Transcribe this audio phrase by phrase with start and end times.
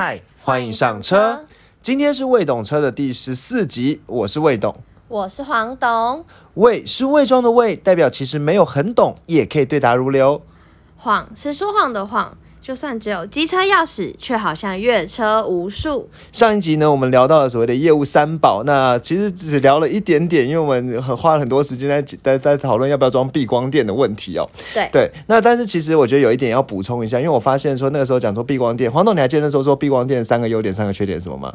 [0.00, 1.44] 嗨，欢迎上车。
[1.82, 4.76] 今天是未懂车的第十四集，我是魏懂。
[5.08, 6.24] 我是黄董，
[6.54, 10.40] 未是伪装的未，代表其实没有很懂，也可以对答如流。
[10.96, 16.08] 谎是说谎的谎，就算只有机车钥匙，却好像越车无数。
[16.32, 24.48] 上一集呢，我们聊到了所谓的业务三宝，那其实只聊了一点点，因为我们很花了很多时间在在在讨论要不要装避光垫的问题哦。
[24.74, 31.54] 对对，那但是其实我觉得有一点要补充一下，因为我发现说那个时候讲说避光垫，黄总你还记得那时候说避光垫三个优点、三个缺点什么吗？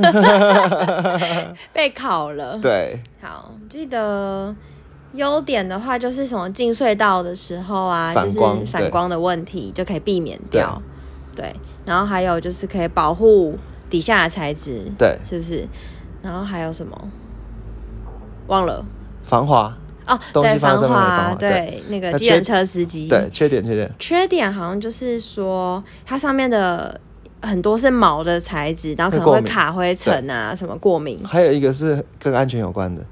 [1.74, 2.58] 被考了。
[2.60, 4.54] 对，好，记得
[5.12, 10.80] 优点的话就是什么进隧道的时候啊，反光就是反光的问题就可以避免掉。
[11.34, 11.52] 对，
[11.84, 13.56] 然后还有就是可以保护
[13.88, 15.16] 底下的材质，对。
[15.24, 15.66] 是不是？
[16.22, 17.10] 然后还有什么？
[18.48, 18.84] 忘了。
[19.22, 27.00] 防滑，哦，对，防滑，对，那个那缺计程车司机，对，缺点缺点，缺点好像就是说，它上面的
[27.42, 31.20] 很多是毛的材质，然后可能会卡灰尘啊，什么过敏。
[31.24, 33.04] 还有一个是跟安全有关的，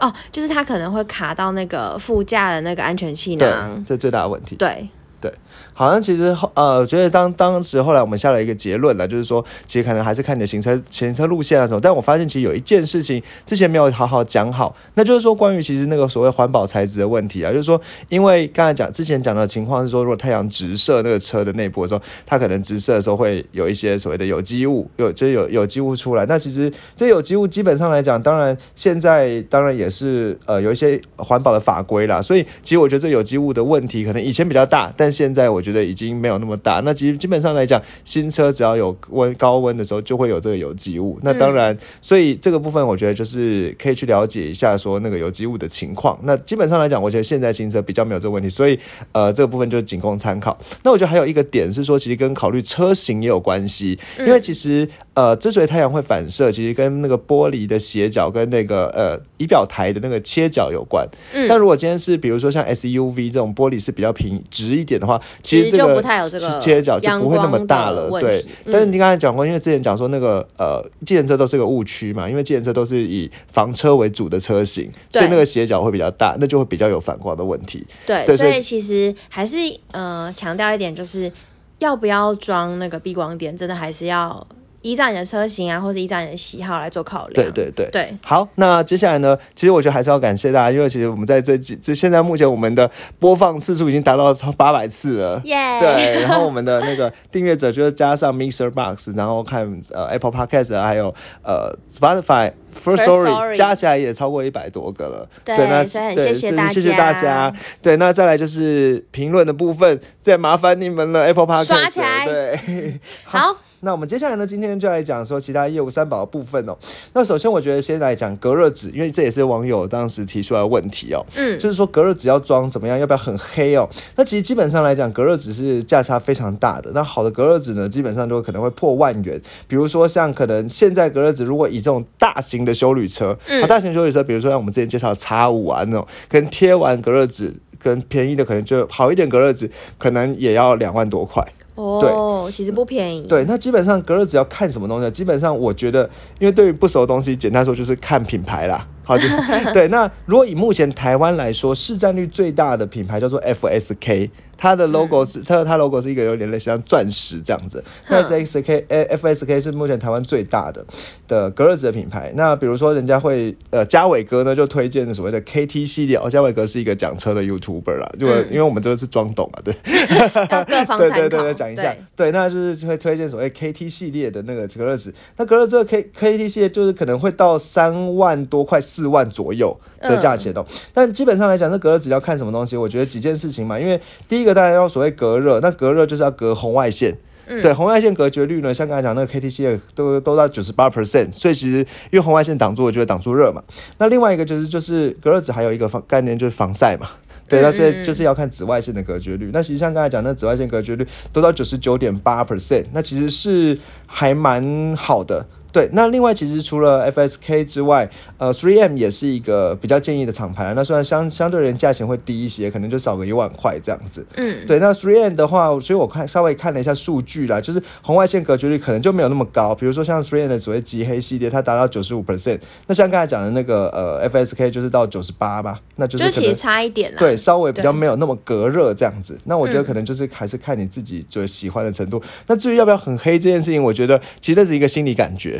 [0.00, 4.56] 哦，就是它可能会卡到那个副驾的那个安全气囊，，这最大的问题。
[4.56, 4.88] 对。
[5.20, 5.30] 对，
[5.72, 11.80] 好像其实后呃，我觉得当当时后来我们下了一个结论了，就是说，其实可能还是看你的行车行车路线啊什么。
[11.80, 26.26] 但我发现其实有一件事情之前没有好好讲好，那就是说关于其实那个所谓环保材质的问题啊，就是说，因为刚才讲之前讲的情况是说，如果太阳直射那个车的内部的时候，它可能直射的时候会有一些所谓的有机物，有就有有机物出来。
[26.26, 36.80] 那其实这有机物基本上来讲，当然现在当然也是呃有一些环保的法规啦，所以其实我觉得这有机物的问题可能以前比较大，但现在我觉得已经没有那么大。
[36.84, 41.18] 那其实基本上来讲，新车只要有温高温的时候，就会有这个有机物。
[41.22, 46.18] 那当然，所以这个部分我觉得就是可以去了解一下说那个有机物的情况。
[46.24, 48.78] 那基本上来讲，我觉得现在新车比较没有这个问题，所以
[49.12, 50.58] 呃这个部分就仅供参考。
[50.82, 61.06] 那我觉得还有一个点是说，其实跟考虑车型也有关系，因为其实呃之所以太阳会反射，其实跟那个玻璃的斜角跟那个呃仪表台的那个切角有关。
[61.34, 68.72] 嗯但如果今天是比如说像 SUV 这种玻璃是比较平直一点的话，其实这个其实就不太有这个切角就不会那么大了对，嗯。
[68.72, 77.86] 但是你刚才讲过，因为之前讲说那个呃，计程车都是个误区嘛，因为计程车都是以房车为主的车型，所以那个斜角会比较大，那就会比较有反光的问题。
[78.06, 79.56] 对，对所以所以其实还是
[79.92, 81.30] 呃强调一点，就是
[81.78, 84.46] 要不要装那个避光点，真的还是要
[84.82, 87.32] 依照你的车型啊，或者依照你的喜好来做考量。
[87.34, 87.88] 对对对。
[87.90, 89.38] 对，好，那接下来呢？
[89.54, 95.40] 其实我觉得还是要感谢大家，因为其实我们在这几这现在目前我们的播放次数已经达到超八百次了。
[95.44, 102.52] 耶、对，然后我们的那个订阅者就是加上 Mixer Box，然后看呃 Apple Podcast，还有呃 Spotify、
[102.84, 105.28] First Story，Story 加起来也超过一百多个了。
[105.44, 107.54] 对那所以很对谢谢大这是谢谢大家家。
[107.82, 111.64] 对，那再来就是评论的部分，再麻烦你们了 Apple Podcast。
[111.66, 116.76] 刷起来对，好，那我们接下来呢，今天就来讲说其他业务三宝的部分哦。
[117.14, 121.24] 那首先我觉得先来讲隔热纸，因为这也是网友当时提出来的问题哦。
[121.36, 123.88] 嗯，就是说隔热纸要装怎么样，要不要很黑哦？
[124.16, 126.90] 那其实基本上来讲，隔热纸是价差非常大的。
[126.92, 129.40] 那好的隔热纸呢，基本上都可能会破万元。
[129.66, 137.54] 比如说像可能现在隔热纸，如果以这种大型的修旅车，嗯啊，大型修旅车，比如说像我们之前介绍叉五啊那种，跟贴完隔热纸。
[137.82, 141.42] 跟便宜的可能就好一点，隔热纸可能也要两万多块。
[141.80, 143.22] 哦，其实不便宜。
[143.22, 145.10] 对，那基本上隔热纸要看什么东西？
[145.10, 146.08] 基本上我觉得，
[146.38, 148.86] 因为对于不熟的东西，简单说就是看品牌啦。
[149.02, 149.26] 好，就
[149.72, 149.88] 对。
[149.88, 154.30] 那如果以目前台湾来说，市占率最大的品牌叫做 FSK，
[154.60, 157.82] 它的 logo 是、它它 logo 是一个有点类似像钻石这样子。
[158.08, 160.84] 那 FSK 呃 FSK 是目前台湾最大的
[161.26, 162.30] 的隔热纸的品牌。
[162.36, 169.74] 那比如说人家会呃嘉伟哥呢就推荐所谓的 KT 系列，哦，嘉伟哥是一个讲车的 YouTuber 啦，就、嗯因为我们这个是装懂啊，对。
[170.98, 175.14] 对对对对，讲一下，对，那就是会推荐所谓 KT 系列的那个隔热纸。
[175.36, 180.66] 那隔热这个 K KT 系列就是可能会到三万多块、四万左右的价钱哦。
[180.92, 182.76] 但基本上来讲，这隔热纸要看什么东西？
[182.76, 187.16] 我觉得几件事情嘛，因为第一个当然要所谓隔热，那隔热就是要隔红外线。
[187.62, 193.60] 对红外线隔绝率呢，像刚才讲那个 KT 系列都都到九十八 percent，所以其实因为红外线挡住了，就会挡住热嘛。
[193.98, 197.08] 那另外一个就是就是隔热纸还有一个防概念就是防晒嘛。
[197.48, 199.50] 对，那所以就是要看紫外线的隔绝率。
[199.52, 203.76] 那其实像刚才讲，那紫外线隔绝率都到九十九点八 percent，那其实是
[204.06, 205.44] 还蛮好的。
[205.72, 208.08] 对，那另外其实除了 FSK 之外，
[208.38, 210.72] 呃，Three M 也是一个比较建议的厂牌。
[210.74, 214.26] 那虽然相相对而言价钱会低一些，可能就少个一万块这样子。
[214.36, 219.74] 嗯，对，那 Three M 的话，所以我看稍微看了一下数据啦，就是红外线隔绝率可能就没有那么高。
[219.74, 222.60] 比如说像 Three M 的所谓极黑系列，它达到九十五 percent。
[222.86, 227.16] 那像刚才讲的那个呃 FSK 就是到九十八吧，那就是就其实差一点啦。
[227.18, 229.38] 对，稍微比较没有那么隔热这样子。
[229.44, 232.20] 那我觉得嗯可能就是还是看你自己最喜欢的程度。
[232.46, 235.59] 那至于要不要很黑这件事情，我觉得其实这是一个心理感觉。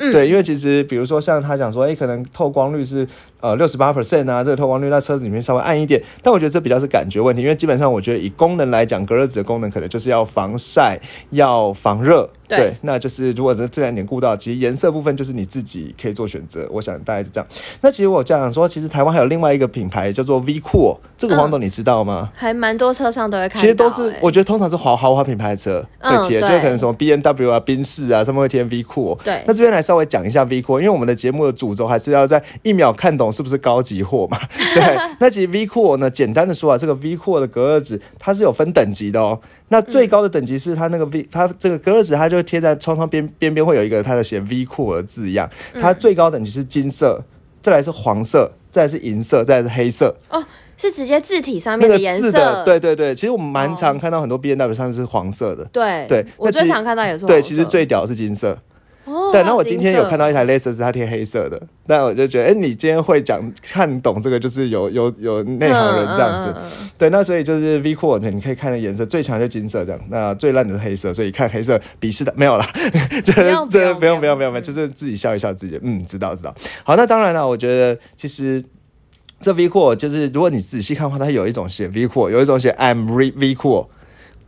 [0.00, 3.06] 嗯对，因为其实比如说像他讲说，哎、可能透光率是
[3.40, 10.98] 呃六十八 percent 啊，这个透光率那车子里面稍微暗一点，但我觉得这比较是感觉问题，因为基本上我觉得以功能来讲，隔热纸的功能可能就是要防晒、
[11.30, 12.28] 要防热。
[12.50, 16.66] 对那就是如果这这两点顾到，其实颜色部分就是你自己可以做选择。
[16.72, 17.46] 我想大概是这样。
[17.80, 22.28] 那其实我这样说，其实台湾还有另外一个品牌叫做 V Cool，这个黄董你知道吗？
[22.34, 29.16] 还蛮多车上都会看到、其实都是欸，我觉得通常是豪豪华品牌的车嗯会贴，就是可能什么 B N W 啊、宾士啊，上面会贴 V Cool。
[29.22, 34.38] 对那这边来稍微讲一下 V Core，因为我们的节目的主轴还是要在一秒看懂是不是高级货嘛。
[34.72, 39.40] 对，那其实 V Core 呢，简单的说啊，这个 V Core 的隔热纸它是有分等级的哦。
[39.66, 45.50] 那最高的等级是它那个 V，它这个隔热纸它就贴在窗窗边边边会有一个它的写 V Core 的字样，
[45.82, 47.24] 它最高等级是金色，
[47.60, 50.14] 再来是黄色，再来是银色，再来是黑色。
[50.28, 50.40] 哦，
[50.76, 55.64] 是直接字体上那个面颜色，字的，对对对，其实我们蛮哦常看到很多 B N W 上面是黄色的。
[55.72, 58.56] 对对我最常看到也是对，其实最屌是金色。
[59.04, 66.54] 哦，对，然后我今天有看到一台，台 Lexus，它贴黑色的，那我就觉得，哎，你今天会讲看懂这个，就是有有有内行人这样子。
[66.98, 72.66] 对，那所以就是 V Core，你可以看的颜色最强就金色这样，那最烂的是黑色，所以看黑色鄙视的没有啦，
[73.24, 73.32] 这
[73.70, 76.54] 这不用不用不用不用，就是自己笑一笑自己，嗯，知道知道。
[76.84, 78.62] 好，那当然了，我觉得其实。
[79.42, 83.88] 这 V Core 就是，如果你仔细看的话，它有一种写 V Core，有一种写 I'm V V Core，哦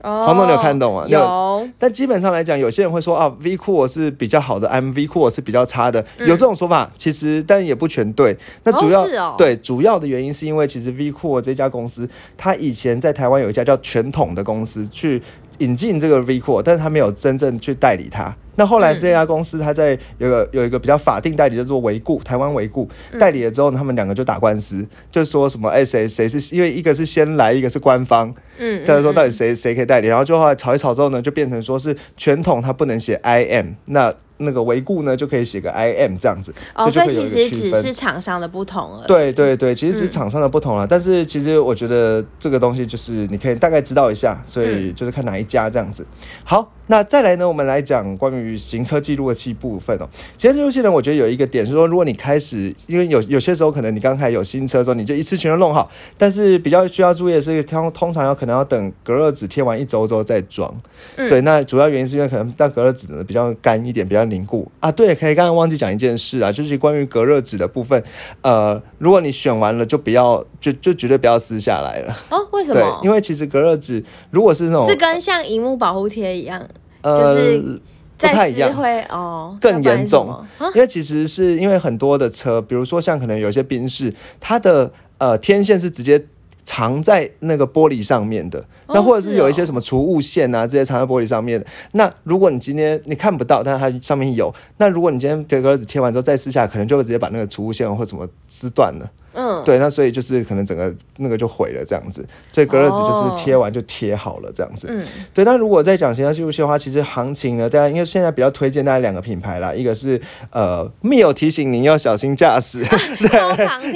[0.02, 1.04] 黄总你有看懂吗？
[1.06, 8.36] 你有有，但基本上来讲，有些人会说啊，V Core 是比较好的，M V Core 是比较差的，有这种说法，其实但也不全对。
[8.64, 9.34] 那主要、哦哦。
[9.38, 15.22] 对主要的原因是因为其实 V Core 这家公司，它以前在台湾有一家叫全统的公司去
[15.58, 18.34] 引进这个 V Core，但是它没有真正去代理它。
[18.56, 22.88] 那后来这家公司，它在有个有一个比较法定代理叫做维固，台湾维固
[23.18, 29.32] 代理了之后，他们两个就打官司，就说什么哎谁谁是因为一个是先来，一个是官方，嗯，就说到底嗯。
[29.32, 34.12] 谁谁可以代理，然后就后来吵一吵之后呢，就变成说是全统它不能写 I M，那
[34.42, 37.82] 那个维固呢就可以写个 I M 这样子，哦，所以其实只。
[37.82, 39.02] 是厂商的不同。
[39.08, 46.06] 对对对，其实是嗯厂商的不同了，但是其实我觉得这个东西就是你可以大概知道一下，所以就是看哪一家这样子。
[46.44, 50.08] 好，那再来呢，我们来讲关于行车记录器部分哦。
[50.38, 60.72] 行车记录器呢，我觉得有一个点是说，如果你开始，因为有有些时候可能你刚开始有新车的时候，你就一次全都弄好，但是比较需要注意的是，通通常要可能要等隔热纸贴完一周之后再装。
[61.16, 64.90] 嗯对，那主要原因是因为可能但隔热纸呢比较干一点，比较凝固啊。
[64.90, 68.02] 对，可以刚刚忘记讲一件事啊，就是关于隔热纸的部分，
[68.40, 72.16] 呃，如果你选完了，就不要就就绝对不要撕下来了。
[72.30, 73.00] 哦，为什 对么，？
[73.04, 76.66] 因为其实隔热纸如果是那种是跟像荧幕保护贴一样，
[77.02, 77.80] 呃就是不
[78.16, 78.70] 再太一样。
[78.72, 80.42] 撕会哦更严重
[80.74, 86.24] 因为其实是因为很多的车，比如说像可能有些宾士，它的呃天线是直接
[86.64, 91.66] 藏在那个玻璃上面的，哦那或者是有一些什么除雾线啊，这些藏在玻璃上面的。
[91.92, 99.10] 那如果你今天你看不到，但是它上面有，那如果你今天隔格子贴完之后再撕下来，可能就会直接把那个除雾线或什么撕断了。
[99.34, 104.86] 嗯，对，那所以就是可能整个那个就毁了这样子，所以隔热纸就是哦贴完就贴好了这样子。
[104.90, 110.20] 嗯，对，那如果再讲行车记录器的话，其实行情呢，大家因为现在比较推荐大家两个品牌啦，一个是
[110.50, 112.84] 呃密友提醒您要小心驾驶，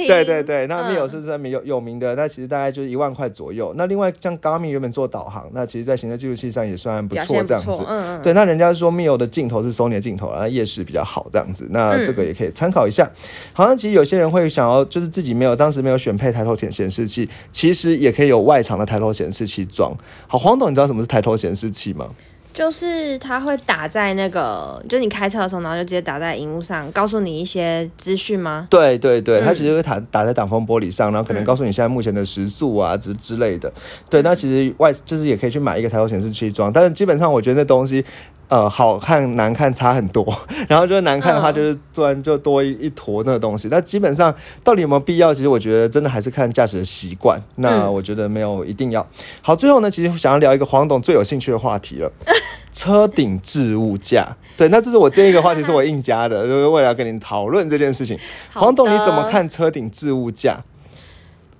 [0.07, 3.73] 对 对对，那嗯密友是在有有名的，那其实大概就是一万块左右。
[3.77, 7.83] 那另外像 Garmin 原本做导航，那其实在行车记录器上也算不表错这样子。
[8.23, 13.09] 对，那人家说密友的镜头是 Sony 的镜头，那夜视比较好这样子，那嗯这个也可以参考一下。
[13.53, 19.95] 好像其实有些人会想要，就是自己没有当时没有选配抬头显显示器，其实也可以有外场的抬头显示器装。
[20.27, 22.09] 好，黄董，你知道什么是抬头显示器吗？
[22.53, 28.65] 就是它会打在那个，就你开车的时候，然后就直接打在荧幕上，告诉你一些资讯吗？
[28.67, 33.71] 对对对，它嗯其实会打打在挡风玻璃上，然后可能告诉你现在目前的时速啊之之类的。
[34.09, 38.03] 对，那其实外就是也可以去买一个抬头显示器装，但是基本上我觉得那东西。
[38.49, 40.25] 呃，好看难看差很多，
[40.69, 43.67] 然后就是难看的话，嗯就是突然就多一一坨那个东西。
[43.69, 45.33] 那基本上到底有没有必要？
[45.33, 47.37] 其实我觉得真的还是看驾驶的习惯。
[47.55, 49.05] 那嗯我觉得没有一定要。
[49.41, 52.09] 好，最后呢，其实想要聊一个黄董最有兴趣的话题了，
[52.71, 54.25] 车顶置物架。
[54.55, 58.17] 对，那这是我这一个话题是我硬加的， 就是为了要跟你讨论这件事情。
[58.53, 60.57] 黄董，你怎么看车顶置物架？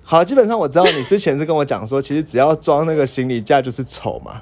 [0.02, 4.40] 好，基本上我知道你之前是跟我讲说，其实只要装那个行李架就是丑嘛。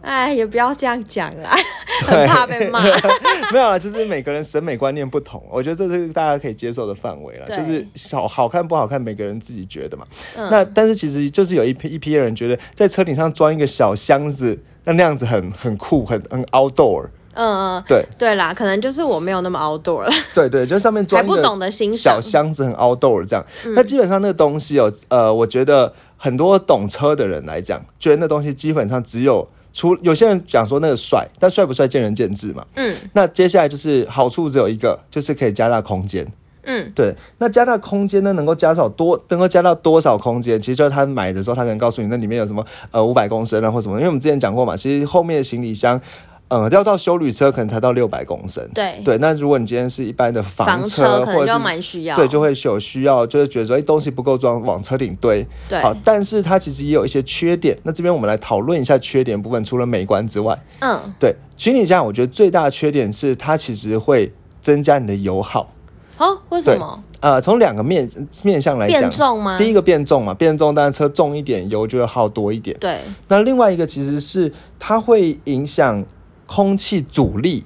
[0.00, 1.50] 哎，也不要这样讲啦，
[2.06, 2.80] 很怕被骂。
[3.52, 7.46] 没有啊，就是每个人审美观念不同，我觉得这是大家可以接受的范围了。
[7.48, 10.06] 就是好好看不好看，每个人自己觉得嘛。
[10.36, 17.08] 嗯那但是其实就是有一批一批人觉得在车顶上装一个小箱子，那那样子很很酷，很很 outdoor。
[17.34, 22.20] 嗯嗯，对对啦，可能就是我没有那么 outdoor 了，对对，就上面装还不懂得欣赏小。
[22.20, 23.44] 箱子很 outdoor 这样。
[23.64, 32.66] 嗯那基本上那个东西哦，呃，我觉得很多懂车的人来讲，觉得那东西基本上只有除有些人讲说那个帅，但帅不帅见仁见智嘛。
[32.74, 36.26] 嗯那接下来就是好处只有一个，就是可以加大空间。
[36.64, 40.60] 嗯，对，那加大空间呢，能够加少多，能够加到多少空间？
[40.60, 46.00] 其实就是他买的时候，他可能告诉你那里面有什么呃五百公升啊或什么，因为我们之前讲过嘛，其实后面的行李箱。
[46.48, 49.18] 呃，要到修旅车可能才到六百公升，对对。
[49.18, 52.16] 那如果你今天是一般的房房车，可能就或者是蛮需要。
[52.16, 55.46] 对，就会有需要，就是觉得说，哎、东西不够装，往车顶堆。
[55.68, 57.78] 对好，但是它其实也有一些缺点。
[57.82, 65.70] 那这边我们来讨论一下缺点部分，除了美观之外，嗯，对行李架，我觉得最大的缺点是它其实会增加你的油耗。
[66.16, 68.10] 哦，为什么呃，从两个面
[68.42, 69.58] 面向来变讲，重吗？
[69.58, 72.76] 第一个变重嘛，变重当然车重一点，油就会耗多一点。
[72.80, 76.04] 对，那另外一个其实是它会影响
[76.48, 77.62] 空气阻力。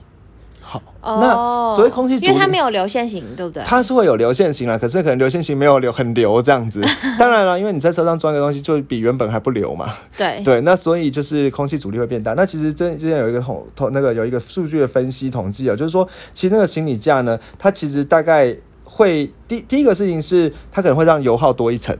[0.60, 3.62] 好，那哦，所谓空气阻力，因为它没有流线型，对不对？
[3.64, 6.80] 它是会有流线型啦，可是可能流线型没有流很流这样子。
[7.18, 9.86] 当然了，因为你在车上装一个东西，就比原本还不流嘛。
[10.16, 12.32] 对，对，那所以就是空气阻力会变大。
[12.34, 21.94] 那其实真之前有一个统统那个有一个数据的分析统计啊，就是说，其实那个行李架呢，它其实大概会第第一个事情是，它可能会让油耗多一层。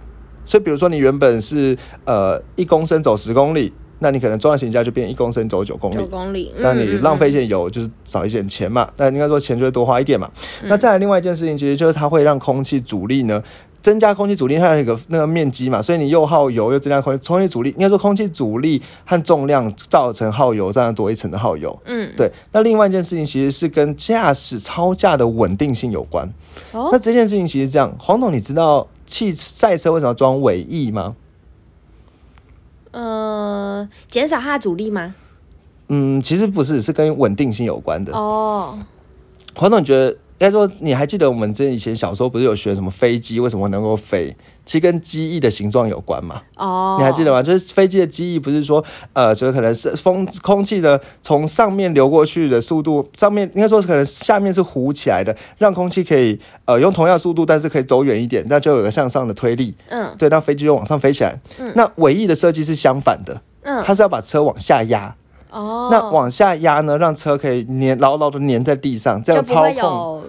[0.45, 6.06] 所以比如说你原本是呃一公升走十公里，那你可能装在行李架就变一公升走九公里九。
[6.06, 8.87] 公里，那你嗯浪费一点油，就是少一点钱嘛。
[8.99, 10.30] 那应该说钱就会多花一点嘛。
[10.64, 13.42] 那再来另外一件事情，其实就是它会让空气阻力呢
[13.80, 21.76] 增加空气阻力，它有一个那个面积嘛，所以你又耗油又增加空气空气阻力，应该说空气阻力和重量造成耗油，这样多一层的耗油。
[21.87, 26.28] 嗯，对，那另外一件事情其实是跟驾驶超驾的稳定性有关。
[26.73, 31.16] 哦那这件事情其实这样，黄总，你知道汽赛车为什么要装尾翼吗？
[32.93, 35.15] 呃，减少它的阻力吗？
[35.89, 38.17] 嗯，其实不是，是跟稳定性有关的。
[38.17, 38.79] 哦，
[39.55, 44.35] 黄总，你觉得应该说，你还记得我们之前以前小时候不是有学什么飞机为什么能够飞？
[44.65, 46.41] 其实跟机翼的形状有关嘛。
[46.57, 47.43] 哦，你还记得吗？
[47.43, 61.41] 就是飞机的机翼不是说，呃，就是可能是风空气的从上面流过去的速度，上面应该说是可能下面是糊起来的，让空气可以呃用同样速度，但是可以走远一点，那就有个向上的推力，嗯对，让飞机就往上飞起来。
[61.59, 65.15] 嗯那尾翼的设计是相反的，嗯，它是要把车往下压。
[65.52, 70.23] 哦，那往下压呢，让车可以粘牢牢的粘在地上，这样操控。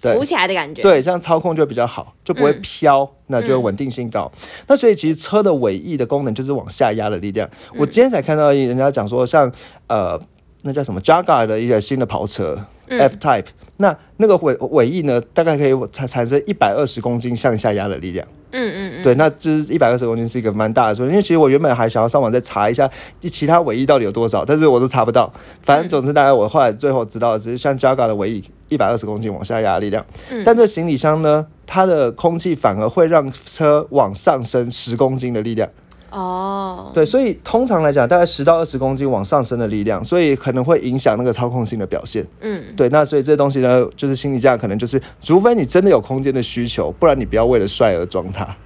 [0.00, 4.28] 对浮起来的感觉。，对，这样操控就比较好，就不会嗯飘，那就稳定性高。
[4.66, 7.48] 那所以其实车的尾翼的功能就是往下压的力量。
[7.76, 9.48] 我今天才看到人家讲说，像
[9.86, 10.20] 呃
[10.62, 13.46] 那叫什么 Jaguar 的一个新的跑车、F Type，
[13.82, 18.26] 那那个尾尾翼呢，大概可以产产生一百二十公斤向下压的力量。
[18.52, 22.88] 嗯嗯嗯，对，那这一百二十公斤是一个蛮大的数，因为其实我原本还想要上网再查一下
[23.20, 25.32] 其他尾翼到底有多少，但是我都查不到。
[25.62, 30.04] 反正总之，大概我后来最后知道的只是像 Jaga 的尾翼一百二十公斤往下压的力量，
[30.44, 35.68] 但这行李箱呢，它的空气反而会让车往上升十公斤的力量。
[36.12, 42.26] 哦，对，所以通常来讲，大概十到二十公斤往上升的力量，所以可能会影响那个操控性的表现。
[42.40, 48.56] 嗯，对，那所以这些东西呢，就是心理价可能就是，除非你真的有空间的需求，不然你不要为了帅而装它。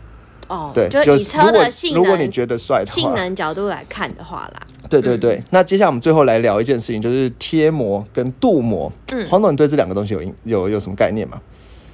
[0.49, 5.43] 哦，对，就有以车的性如果你能觉得帅的话，性能角度来看的话啦，对对对。
[5.51, 8.91] 那接下来我们最后来聊一件事情，就是贴膜跟镀膜。
[9.13, 11.41] 嗯黄总，你对这两个东西有有有什么概念吗？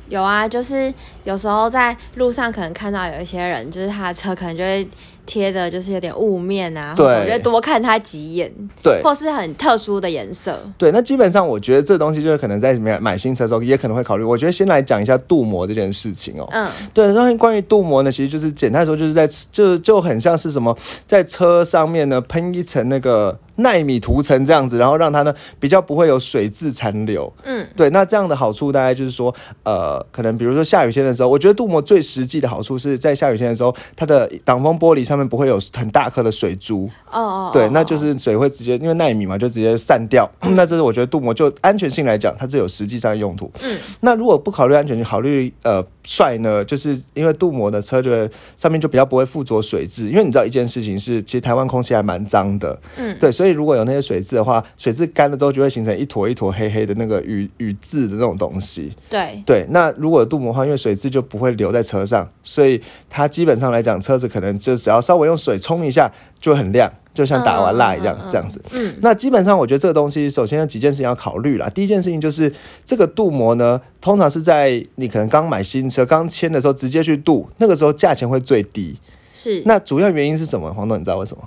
[0.09, 0.93] 有啊，就是
[1.25, 4.87] 有时候在路上可能看到有一些人，就是他的车可能就会
[5.25, 8.52] 贴的，就是有点雾面啊，对我觉得多看他几眼，
[8.83, 10.59] 对或是很特殊的颜色。
[10.76, 14.25] 对，那基本上我觉得这东西就是可能在买买新车的时候也可能会考虑。
[14.25, 16.49] 我觉得先来讲一下镀膜这件事情哦。
[16.50, 20.76] 嗯，对，然关于镀膜呢，其实就是简单来说，就是在就就很像是什么，
[21.07, 27.33] 在车上面呢喷一层那个纳米涂层这样子，然后让它呢比较不会有水渍残留。
[27.45, 36.89] 嗯，对，那这样的好处大概就是说，呃，可能比如说下雨天的时候，我觉得镀膜最实际的好处是在下雨天的时候，它的挡风玻璃上面不会有很大颗的水珠。
[37.11, 40.29] 哦哦，对哦，那就是水会直接因为纳米嘛，就直接散掉。
[40.57, 43.51] 那这是我觉得镀膜就安全性来讲，它是有实际上的用途。
[43.63, 48.11] 嗯，那如果不考虑安全性，考虑呃帅呢，就是因为镀膜的车就
[48.57, 52.79] 上面就比较不会附着水渍，因为你知道一件事情是，其实台湾空气还蛮脏的。
[52.97, 58.93] 嗯，对，所所以如果有那些水渍的话，水渍干了之后就会形成一坨一坨黑黑的那个雨雨渍的那种东西。
[59.11, 62.81] 对，对，那如果有镀膜的话，因为水渍就不会留在车上，所以
[63.11, 66.09] 它基本上来讲，车子可能就只要稍微用水冲一下
[66.39, 68.63] 就很亮，就像打完蜡一样、这样子。
[68.71, 71.69] 嗯，那基本上，我觉得这个东西，首先有几件事情要考虑啦。
[71.71, 78.97] 第一件事情就是，这个镀膜呢，通常是在你可能刚买新车、刚签的时候直接去镀，那个时候价钱会最低。
[79.35, 80.73] 是，那主要原因是什么？
[80.73, 81.43] 黄董，你知道为什么？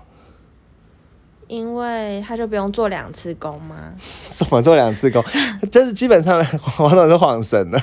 [1.47, 3.75] 因为他就不用做两次工吗？
[3.97, 5.23] 什么做两次工？
[5.71, 7.79] 就是基本上来，黄董是晃神了。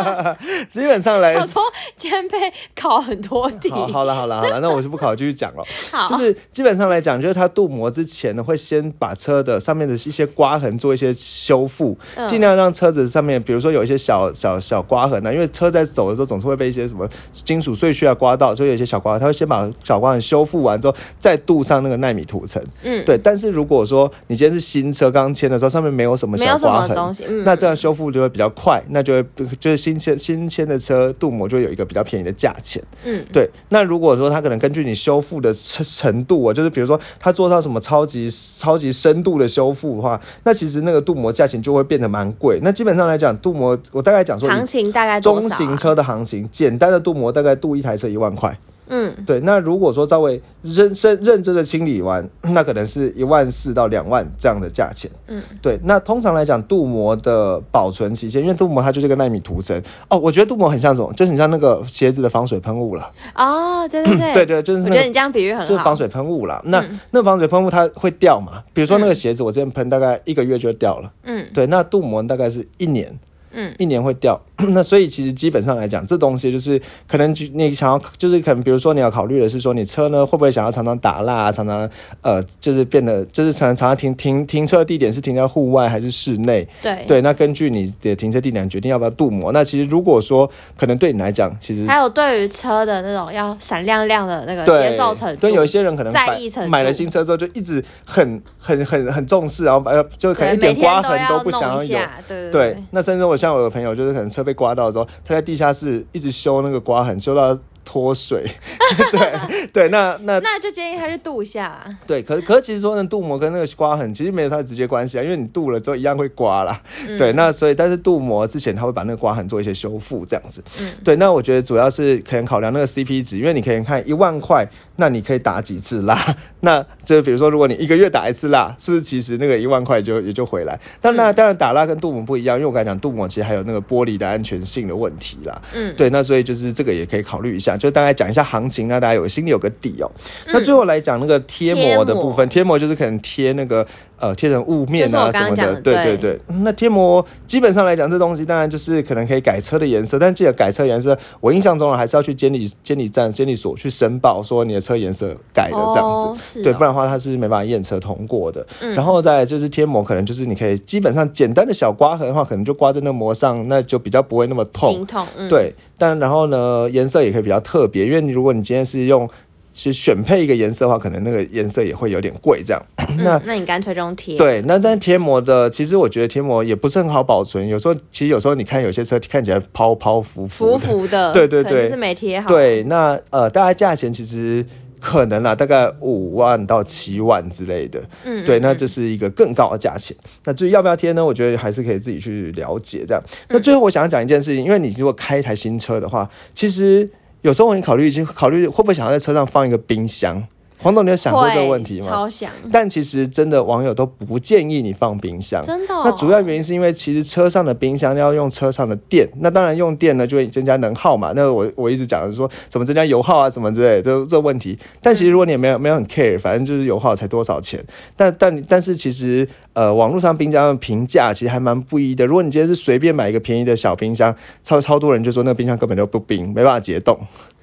[0.72, 1.62] 基本上来想，说
[2.04, 2.36] 今天被
[2.78, 5.64] 考很多题，好，好了，好了，好了，那我就不考，继续讲了。
[5.90, 6.10] 好。
[6.10, 12.28] 就是基本上来讲，就是它镀膜之前呢，会先把车的上面的一些刮痕做一些修复，嗯。
[12.28, 22.62] 尽量让车子上面，比如说有一些小小小刮痕啊，因为车在走的时候总是会被一些什么金属碎屑啊刮到，所以有一些小刮痕，它会先把小刮痕修复完之后，再镀上那个纳米涂层。
[22.82, 29.24] 嗯，对，但是如果说你今天是新车刚签的时候，上面没有什么小刮痕，西，嗯，那这样修复就会比较快，那就会
[29.58, 32.82] 就是新签新签的车镀膜就会有一个比较便宜的价钱。
[33.04, 42.58] 嗯，对，那如果说它可能根据你修复的程程度啊，就是比如说它做到什么超级超级深度的修复的话，那其实那个镀膜价钱就会变得蛮贵。
[42.62, 48.58] 那基本上来讲，镀膜我大概讲说，行情大概啊中型，车的行情，简单的镀膜大概镀一台车一万块。
[48.88, 55.10] 嗯，对，那如果说稍微认认认真的清理完， 那可能是一万四到两万这样的价钱。
[55.26, 55.78] 嗯，对。
[55.84, 63.10] 那通常来讲，镀膜的保存期限，因为镀膜它就是个纳米涂层哦，我觉得镀膜很像什么，就是很像那个鞋子的防水喷雾了。
[63.34, 66.60] 哦，对对对，对 对，就是那个我觉得你这样比喻很好，就是防水喷雾啦。
[66.66, 68.62] 那、嗯那防水喷雾它会掉嘛？
[68.72, 71.10] 比如说那个鞋子，我之前喷大概一个月就掉了。
[71.24, 73.18] 嗯对，那镀膜大概是一年。
[73.54, 81.88] 嗯，一年会掉， 那所以其实基本上来讲，这东西就是可能就你想要，就是可能比如说你要考虑的是说，你车呢会不会想要常常打蜡、啊，常常
[82.22, 86.66] 呃，就是变得就是常常常停停停车地点是停在户外还是室内？
[86.82, 89.52] 对对，那根据你的停车地点决定要不要镀膜。
[89.52, 101.74] 那其实如果说可能对你来讲，其实还有对于车的那种要闪亮亮的那个对接受程度，对，有一些人可能在意程度买了新车之后就一直很很很很重视，然后呃就可能一点刮痕都不想有。
[101.74, 108.42] 弄一下，对对，那甚至我像我有朋友，就是可能车被刮到之后，他在地下室一直修那个刮痕，修到脱水。
[109.12, 111.96] 对对，那那那就建议他去镀一下啦。
[112.06, 116.80] 对，可是可是其实说呢，镀膜跟那个刮痕其实没有太直接关系啊，因为你镀了之后一样会刮啦。
[117.06, 120.64] 嗯对，那所以但是镀膜之前他会把那个刮痕做一些修复，这样子。
[120.80, 126.18] 嗯对，那我觉得主要是可能考量那个 CP 值，因为你可以看一万块，那你可以打几次蜡？
[126.60, 130.78] 那就比如说，如果你一个月打一次蜡，是不是其实那个一万块就也就回来？
[131.00, 135.60] 但那当然打蜡跟镀膜不一样，因为我刚才讲镀膜其实还有那个玻璃的安全性的问题啦。
[135.74, 140.10] 嗯，对，那所以就是这个也可以考虑一下，就大概讲一下行情，让大家有心里有个底哦。
[140.46, 143.84] 嗯那最后来讲那个贴膜的部分，贴膜就是可能贴那个
[144.18, 146.40] 呃贴成雾面啊什么的，对对对对。
[146.62, 156.62] 那贴膜基本上来讲，这东西当然就是可能可以改车的颜色，但记得改车颜色，我印象中啊还是要去监理监理站、监理所去申报说你的车颜色改的这样子。
[156.62, 158.64] 对，哦不然的话它是没办法验车通过的。
[158.82, 165.04] 嗯然后再就是贴膜，可能就是你可以基本上简单的小刮痕的话，可能就刮在那膜上，那就比较不会那么痛。
[165.06, 169.28] 痛，嗯，对，但然后呢，颜色也可以比较特别，因为你如果你今天是用
[169.74, 172.80] 其实选配一个颜色的话，可能那个颜色也会有点贵这样。
[173.18, 184.64] 那嗯，那你干脆就用贴，对，那但贴膜的，其实我觉得贴膜也不是很好保存，有时候其实有时候你看有些车看起来泡泡浮浮浮的，浮的， 对对对是没贴好，对，那呃，大概价钱其实。
[185.00, 190.16] 可能啦，大概五万到七万之类的，嗯，对，嗯那这是一个更高的价钱。
[190.44, 191.22] 那至于要不要贴呢？
[191.22, 193.22] 我觉得还是可以自己去了解这样。
[193.50, 197.06] 那最后我想要讲一件事情，因为你如果开一台新车的话，其实
[197.44, 200.42] 有时候你考虑已经考虑会不会想要在车上放一个冰箱。
[200.84, 202.08] 黄总，你有想过这个问题吗？
[202.08, 205.62] 超想，但其实真的网友都不建议你放冰箱。
[205.62, 211.32] 真的哦、那主要原因是因为其实车上的冰箱要用车上的电，那当然用电呢就会增加能耗嘛。
[211.34, 214.78] 那我我一直讲的是说怎么增加油耗啊什么之类的这这问题。
[215.00, 217.82] 但其实如果你也没有没有很 care，反正就是油耗才多少钱。
[218.14, 222.26] 但但但是其实呃网络上冰箱的评价其实还蛮不一的。
[222.26, 227.18] 如果你今天是随便买一个便宜的小冰箱，超超多人就说那个冰箱根本就不冰，没办法解冻。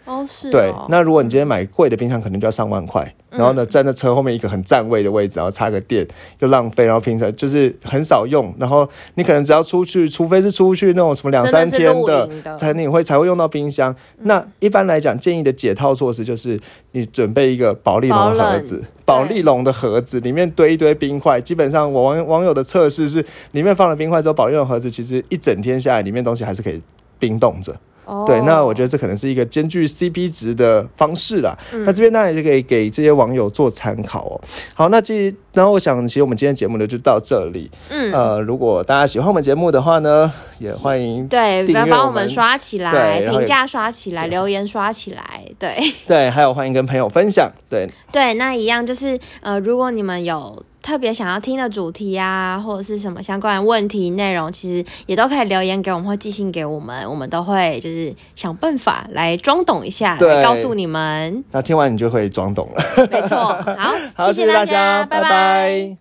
[0.06, 6.06] 哦是哦对，那如果你今天买贵的冰箱，可能就要上万块，嗯然后呢，站在车后面一个很占位的位置，然后插个电
[6.40, 13.96] 又浪费，然后平常就是很少用，然后你可能只要出去，除非是出去那种什么两三天真的才你会才会用到冰箱。
[14.24, 16.60] 那一般来讲，建议的解套措施就是
[16.92, 21.40] 你准备一个保利龙的盒子，保利龙的盒子里面堆一堆冰块。
[21.40, 26.82] 基本上我网网友的测试是，里面放了冰块之后，保利龙盒子其实一整天下来，里面东西还是可以
[27.20, 27.74] 冰冻着。
[28.06, 31.58] 哦对，那我觉得这可能是一个兼具 CP 值的方式啦。
[31.74, 34.42] 嗯那这边当然也可以给这些网友做参考哦。
[34.74, 37.70] 好，那其然后我想，其实我们今天节目呢就到这里。
[37.90, 45.76] 嗯，呃，如果大家喜欢我们节目的话呢，也欢迎对，不订阅我们要帮我们刷起来，评价刷起来，留言刷起来，对
[46.08, 47.52] 对，还有欢迎跟朋友分享。
[47.70, 50.64] 对，对，那一样就是呃，如果你们有。
[50.82, 61.44] 特别想要听的主题啊，或者是什么相关的问题内容，其实也都可以留言给我们或寄信给我们，我们都会就是想办法来装懂一下，对来告诉你们。
[61.52, 63.08] 那听完你就会装懂了。
[63.12, 65.98] 没错，好， 好，谢谢大大家，拜拜拜